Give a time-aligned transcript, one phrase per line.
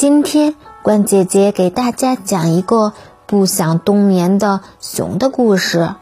[0.00, 2.94] 今天关姐姐给大家讲一个
[3.26, 5.94] 不想冬眠的熊的故事。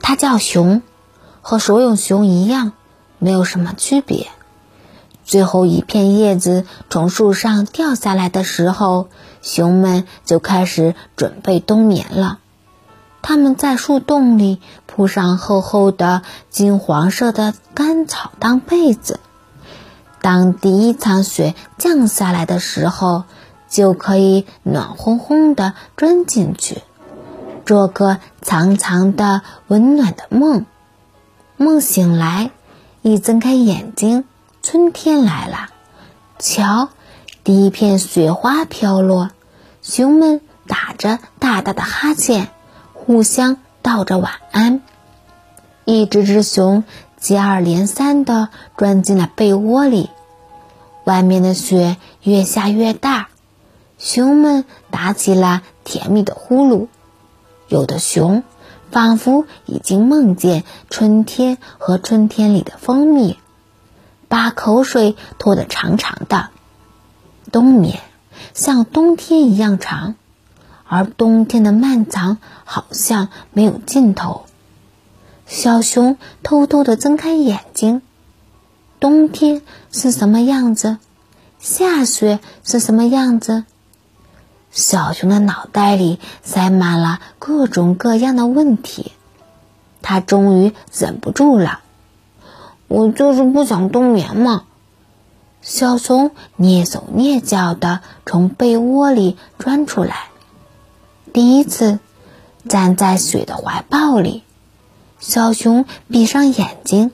[0.00, 0.80] 它叫熊，
[1.42, 2.72] 和所有熊一样，
[3.18, 4.28] 没有什么区别。
[5.22, 9.08] 最后一片叶子从树上掉下来的时候，
[9.42, 12.38] 熊们就开始准备冬眠了。
[13.20, 19.20] 它们在树洞里铺上厚厚的金黄色的干草当被子。
[20.28, 23.24] 当第一场雪降下来的时候，
[23.66, 26.82] 就可以暖烘烘的钻进去，
[27.64, 30.66] 做个长长的温暖的梦。
[31.56, 32.50] 梦醒来，
[33.00, 34.26] 一睁开眼睛，
[34.62, 35.70] 春天来了。
[36.38, 36.90] 瞧，
[37.42, 39.30] 第一片雪花飘落，
[39.80, 42.48] 熊们打着大大的哈欠，
[42.92, 44.82] 互相道着晚安。
[45.86, 46.84] 一只只熊。
[47.20, 50.08] 接二连三地钻进了被窝里，
[51.08, 53.28] 外面的雪越下越大，
[53.96, 56.88] 熊们打起了甜蜜的呼噜。
[57.66, 58.42] 有的熊
[58.90, 63.38] 仿佛已经梦见春天和春天里的蜂蜜，
[64.28, 66.50] 把口水拖得长长的。
[67.50, 68.00] 冬眠
[68.52, 70.14] 像冬天一样长，
[70.86, 74.44] 而冬天的漫长好像没有尽头。
[75.46, 78.02] 小熊偷偷地睁开眼睛，
[79.00, 80.98] 冬天是什么样子？
[81.58, 83.64] 下雪是什么样子？
[84.70, 89.12] 小熊的脑袋里塞满了各种各样的问题，
[90.02, 91.80] 他终于忍不住了
[92.86, 94.64] ：“我就是不想冬眠嘛！”
[95.62, 100.28] 小熊蹑手蹑脚地从被窝里钻出来，
[101.32, 101.98] 第一次
[102.68, 104.44] 站在雪的怀抱里。
[105.18, 107.10] 小熊闭上眼睛，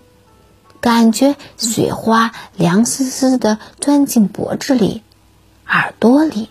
[0.84, 5.02] 感觉雪花凉丝丝的钻进脖子里、
[5.66, 6.50] 耳朵里。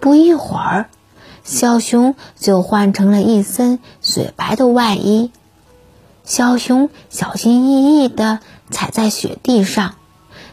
[0.00, 0.90] 不一会儿，
[1.44, 5.32] 小熊就换成了一身雪白的外衣。
[6.24, 9.94] 小熊小心翼翼地踩在雪地上，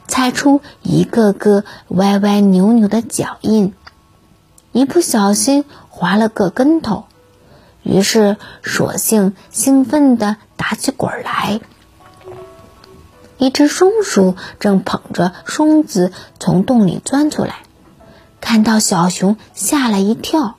[0.08, 3.74] 踩出一个个歪歪扭扭的脚印，
[4.72, 7.04] 一不小心滑了个跟头。
[7.84, 11.60] 于是，索性兴奋地打起滚来。
[13.46, 17.58] 一只松鼠正捧着松子从洞里钻出来，
[18.42, 20.56] 看到小熊，吓了一跳，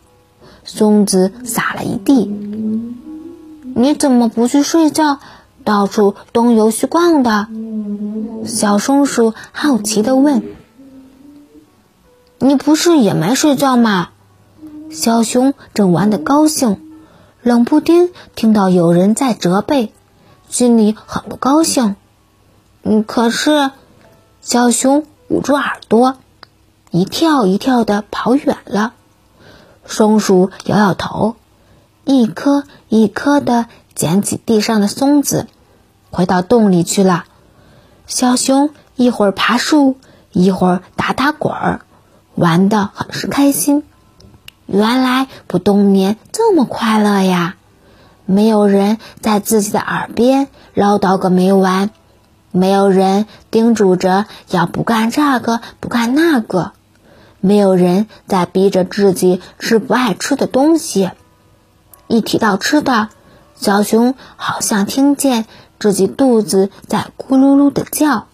[0.62, 2.26] 松子撒了一地。
[3.74, 5.18] 你怎么不去睡觉，
[5.64, 7.48] 到处东游西逛的？
[8.46, 10.44] 小松鼠好奇地问。
[12.38, 14.10] 你不是也没睡觉吗？
[14.92, 16.80] 小熊正玩得高兴。
[17.42, 19.92] 冷不丁听到有人在责备，
[20.48, 21.96] 心里很不高兴。
[22.88, 23.72] 嗯，可是
[24.40, 26.18] 小熊捂住耳朵，
[26.92, 28.92] 一跳一跳的跑远了。
[29.84, 31.34] 松鼠摇摇头，
[32.04, 35.48] 一颗一颗的捡起地上的松子，
[36.12, 37.24] 回到洞里去了。
[38.06, 39.96] 小熊一会儿爬树，
[40.30, 41.80] 一会儿打打滚儿，
[42.36, 43.82] 玩得很是开心。
[44.66, 47.56] 原来不冬眠这么快乐呀！
[48.26, 51.90] 没有人在自己的耳边唠叨个没完，
[52.56, 56.72] 没有人叮嘱着要不干这个不干那个，
[57.40, 61.10] 没有人在逼着自己吃不爱吃的东西。
[62.06, 63.10] 一提到吃的，
[63.56, 65.44] 小熊好像听见
[65.78, 68.26] 自己肚子在咕噜噜的叫。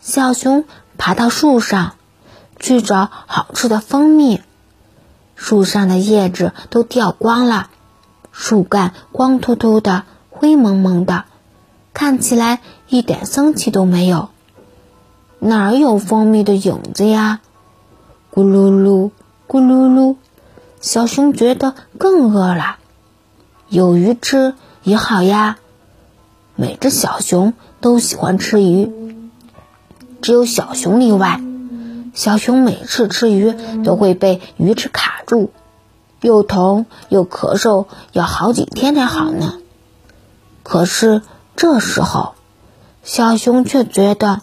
[0.00, 0.64] 小熊
[0.96, 1.96] 爬到树上，
[2.58, 4.40] 去找好吃的蜂蜜。
[5.34, 7.68] 树上的叶子都掉光了，
[8.32, 11.24] 树干光秃秃的、灰蒙蒙的，
[11.94, 14.28] 看起来一点生气都没有。
[15.38, 17.40] 哪有蜂蜜的影子呀？
[18.32, 19.10] 咕噜噜，
[19.46, 20.16] 咕噜噜，
[20.80, 22.76] 小熊觉得更饿了。
[23.68, 25.56] 有鱼吃也好呀。
[26.56, 28.92] 每只小熊都喜欢吃鱼，
[30.20, 31.40] 只有小熊例外。
[32.14, 33.54] 小熊每次吃鱼
[33.84, 35.50] 都会被鱼刺卡住，
[36.20, 39.54] 又疼又咳嗽，要好几天才好呢。
[40.62, 41.22] 可是
[41.56, 42.34] 这时候，
[43.02, 44.42] 小熊却觉得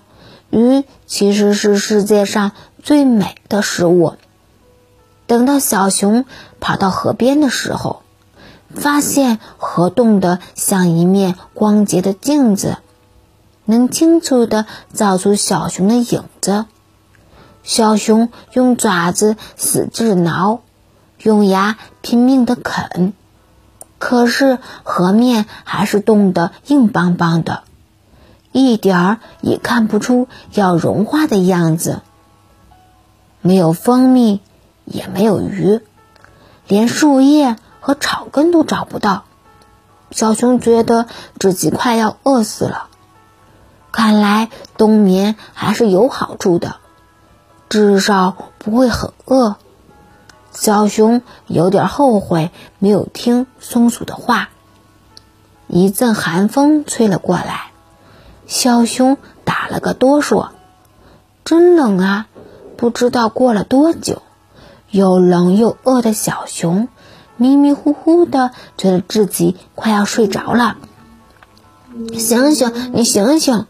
[0.49, 4.15] 鱼其实是世界上最美的食物。
[5.27, 6.25] 等到小熊
[6.59, 8.01] 跑到河边的时候，
[8.73, 12.77] 发现河冻得像一面光洁的镜子，
[13.65, 16.65] 能清楚地照出小熊的影子。
[17.63, 20.61] 小熊用爪子使劲挠，
[21.19, 23.13] 用牙拼命的啃，
[24.01, 27.62] 可是河面还是冻得硬邦邦的，
[28.51, 32.01] 一点儿也看不出要融化的样子。
[33.42, 34.42] 没有蜂蜜，
[34.86, 35.81] 也没有鱼，
[36.68, 39.24] 连树叶和草根都找不到。
[40.09, 41.06] 小熊觉得
[41.39, 42.88] 自己快要饿死了。
[43.92, 46.77] 看来冬眠还是有好处的，
[47.69, 49.57] 至少不会很饿。
[50.53, 54.50] 小熊有点后悔没有听松鼠的话。
[55.68, 57.71] 一阵寒风吹了过来，
[58.45, 60.50] 小熊打了个哆嗦，
[61.45, 62.27] 真冷啊！
[62.75, 64.21] 不知道过了多久，
[64.89, 66.89] 又冷又饿的小熊
[67.38, 70.77] 迷迷糊糊的，觉得自己快要睡着了。
[72.18, 73.65] 醒醒，你醒醒！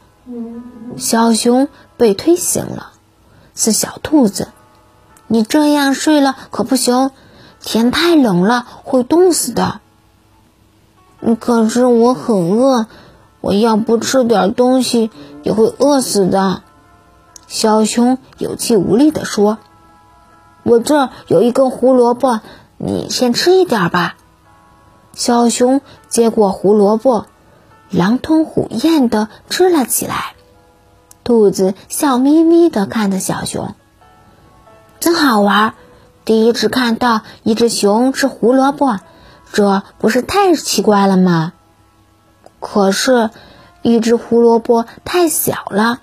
[0.97, 1.67] 小熊
[1.97, 2.93] 被推醒了，
[3.53, 4.47] 是小兔子。
[5.33, 7.11] 你这样睡了可不行，
[7.61, 9.79] 天太冷了，会冻死的。
[11.39, 12.87] 可是我很饿，
[13.39, 15.09] 我要不吃点东西
[15.43, 16.63] 也会饿死的。
[17.47, 19.57] 小熊有气无力地说
[20.63, 22.41] ：“我这儿有一根胡萝卜，
[22.75, 24.17] 你先吃一点吧。”
[25.15, 25.79] 小熊
[26.09, 27.25] 接过胡萝卜，
[27.89, 30.35] 狼吞虎咽地吃了起来。
[31.23, 33.75] 兔子笑眯眯地看着小熊，
[35.01, 35.73] 真好玩，
[36.25, 38.99] 第一次看到一只熊吃胡萝卜。
[39.51, 41.53] 这不是太奇怪了吗？
[42.59, 43.31] 可是，
[43.81, 45.97] 一只胡萝卜太小了，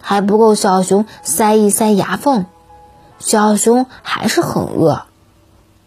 [0.00, 2.46] 还不够小熊塞一塞牙缝。
[3.18, 5.02] 小熊还是很饿，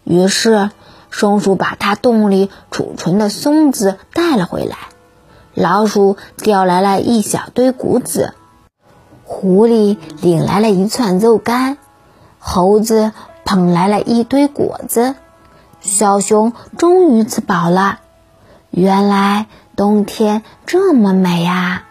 [0.03, 0.69] 于是
[1.09, 4.77] 松鼠把它洞里储存的松子带了回来，
[5.53, 8.33] 老鼠叼来了一小堆谷子，
[9.23, 11.77] 狐狸领来了一串肉干，
[12.39, 13.11] 猴子
[13.45, 15.15] 捧来了一堆果子。
[15.81, 17.99] 小熊终于吃饱了，
[18.71, 19.45] 原来
[19.75, 21.83] 冬天这么美呀！